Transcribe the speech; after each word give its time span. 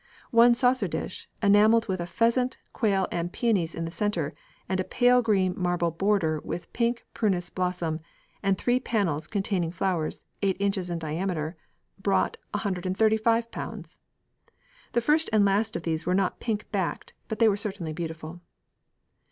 One 0.31 0.55
saucer 0.55 0.87
dish, 0.87 1.29
enamelled 1.43 1.87
with 1.87 1.99
a 2.01 2.07
pheasant, 2.07 2.57
quail 2.73 3.07
and 3.11 3.31
peonies 3.31 3.75
in 3.75 3.85
the 3.85 3.91
centre, 3.91 4.33
and 4.67 4.79
a 4.79 4.83
pale 4.83 5.21
green 5.21 5.53
marble 5.55 5.91
border 5.91 6.41
with 6.43 6.73
pink 6.73 7.05
prunus 7.13 7.51
blossom, 7.53 7.99
and 8.41 8.57
three 8.57 8.79
panels 8.79 9.27
containing 9.27 9.71
flowers, 9.71 10.23
8 10.41 10.57
in. 10.57 10.73
in 10.73 10.97
diameter, 10.97 11.55
brought 12.01 12.37
┬Ż135. 12.55 13.97
The 14.93 15.01
first 15.01 15.29
and 15.31 15.45
last 15.45 15.75
of 15.75 15.83
these 15.83 16.07
were 16.07 16.15
not 16.15 16.39
pink 16.39 16.71
backed, 16.71 17.13
but 17.27 17.37
they 17.37 17.47
were 17.47 17.55
certainly 17.55 17.93
beautiful. 17.93 18.41